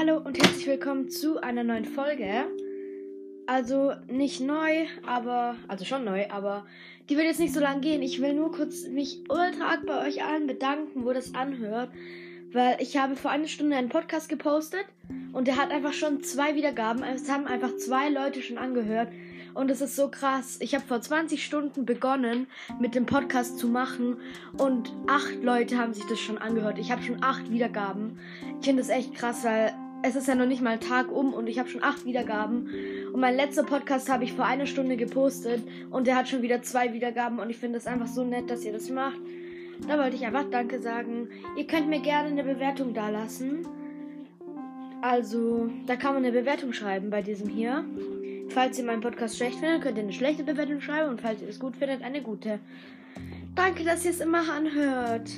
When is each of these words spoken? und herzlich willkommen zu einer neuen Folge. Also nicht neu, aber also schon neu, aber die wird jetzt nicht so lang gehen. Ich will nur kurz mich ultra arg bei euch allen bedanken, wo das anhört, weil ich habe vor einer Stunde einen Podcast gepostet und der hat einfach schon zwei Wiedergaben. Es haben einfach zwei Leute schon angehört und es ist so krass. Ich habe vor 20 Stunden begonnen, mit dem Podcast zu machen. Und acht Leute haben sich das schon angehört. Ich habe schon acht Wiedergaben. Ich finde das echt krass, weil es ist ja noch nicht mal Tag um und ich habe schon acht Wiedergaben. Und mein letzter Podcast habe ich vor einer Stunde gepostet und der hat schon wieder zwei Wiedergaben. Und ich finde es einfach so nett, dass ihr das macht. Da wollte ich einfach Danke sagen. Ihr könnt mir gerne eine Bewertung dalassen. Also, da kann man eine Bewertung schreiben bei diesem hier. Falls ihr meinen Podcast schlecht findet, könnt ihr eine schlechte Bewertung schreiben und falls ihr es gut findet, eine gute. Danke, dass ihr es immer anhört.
und 0.00 0.38
herzlich 0.38 0.66
willkommen 0.66 1.10
zu 1.10 1.40
einer 1.42 1.64
neuen 1.64 1.84
Folge. 1.84 2.46
Also 3.46 3.92
nicht 4.08 4.40
neu, 4.40 4.86
aber 5.06 5.56
also 5.68 5.84
schon 5.84 6.04
neu, 6.04 6.28
aber 6.30 6.64
die 7.08 7.16
wird 7.16 7.26
jetzt 7.26 7.38
nicht 7.38 7.52
so 7.52 7.60
lang 7.60 7.82
gehen. 7.82 8.02
Ich 8.02 8.20
will 8.20 8.32
nur 8.32 8.50
kurz 8.52 8.88
mich 8.88 9.20
ultra 9.28 9.66
arg 9.66 9.86
bei 9.86 10.06
euch 10.08 10.24
allen 10.24 10.46
bedanken, 10.46 11.04
wo 11.04 11.12
das 11.12 11.34
anhört, 11.34 11.90
weil 12.52 12.78
ich 12.80 12.96
habe 12.96 13.16
vor 13.16 13.30
einer 13.30 13.46
Stunde 13.46 13.76
einen 13.76 13.90
Podcast 13.90 14.28
gepostet 14.28 14.86
und 15.32 15.46
der 15.46 15.56
hat 15.56 15.70
einfach 15.70 15.92
schon 15.92 16.22
zwei 16.22 16.56
Wiedergaben. 16.56 17.02
Es 17.02 17.30
haben 17.30 17.46
einfach 17.46 17.76
zwei 17.76 18.08
Leute 18.08 18.42
schon 18.42 18.58
angehört 18.58 19.08
und 19.54 19.70
es 19.70 19.80
ist 19.80 19.96
so 19.96 20.08
krass. 20.08 20.56
Ich 20.60 20.74
habe 20.74 20.84
vor 20.84 21.00
20 21.00 21.44
Stunden 21.44 21.84
begonnen, 21.84 22.46
mit 22.80 22.94
dem 22.94 23.06
Podcast 23.06 23.58
zu 23.58 23.68
machen. 23.68 24.16
Und 24.56 24.92
acht 25.06 25.42
Leute 25.42 25.76
haben 25.76 25.92
sich 25.92 26.06
das 26.06 26.18
schon 26.18 26.38
angehört. 26.38 26.78
Ich 26.78 26.90
habe 26.90 27.02
schon 27.02 27.22
acht 27.22 27.50
Wiedergaben. 27.50 28.18
Ich 28.60 28.66
finde 28.66 28.82
das 28.82 28.90
echt 28.90 29.14
krass, 29.14 29.44
weil 29.44 29.74
es 30.02 30.16
ist 30.16 30.28
ja 30.28 30.34
noch 30.34 30.46
nicht 30.46 30.62
mal 30.62 30.78
Tag 30.78 31.10
um 31.12 31.32
und 31.32 31.46
ich 31.48 31.58
habe 31.58 31.68
schon 31.68 31.82
acht 31.82 32.04
Wiedergaben. 32.04 32.68
Und 33.12 33.20
mein 33.20 33.36
letzter 33.36 33.62
Podcast 33.62 34.10
habe 34.10 34.24
ich 34.24 34.32
vor 34.32 34.44
einer 34.44 34.66
Stunde 34.66 34.96
gepostet 34.96 35.62
und 35.90 36.06
der 36.06 36.16
hat 36.16 36.28
schon 36.28 36.42
wieder 36.42 36.62
zwei 36.62 36.92
Wiedergaben. 36.92 37.38
Und 37.38 37.50
ich 37.50 37.56
finde 37.56 37.78
es 37.78 37.86
einfach 37.86 38.08
so 38.08 38.24
nett, 38.24 38.50
dass 38.50 38.64
ihr 38.64 38.72
das 38.72 38.90
macht. 38.90 39.20
Da 39.86 39.98
wollte 39.98 40.16
ich 40.16 40.26
einfach 40.26 40.44
Danke 40.50 40.80
sagen. 40.80 41.28
Ihr 41.56 41.66
könnt 41.66 41.88
mir 41.88 42.00
gerne 42.00 42.28
eine 42.28 42.44
Bewertung 42.44 42.94
dalassen. 42.94 43.66
Also, 45.00 45.68
da 45.86 45.96
kann 45.96 46.14
man 46.14 46.24
eine 46.24 46.32
Bewertung 46.32 46.72
schreiben 46.72 47.10
bei 47.10 47.22
diesem 47.22 47.48
hier. 47.48 47.84
Falls 48.48 48.78
ihr 48.78 48.84
meinen 48.84 49.00
Podcast 49.00 49.36
schlecht 49.36 49.58
findet, 49.58 49.82
könnt 49.82 49.96
ihr 49.96 50.04
eine 50.04 50.12
schlechte 50.12 50.44
Bewertung 50.44 50.80
schreiben 50.80 51.10
und 51.10 51.20
falls 51.20 51.42
ihr 51.42 51.48
es 51.48 51.58
gut 51.58 51.76
findet, 51.76 52.02
eine 52.02 52.22
gute. 52.22 52.60
Danke, 53.54 53.84
dass 53.84 54.04
ihr 54.04 54.12
es 54.12 54.20
immer 54.20 54.42
anhört. 54.52 55.30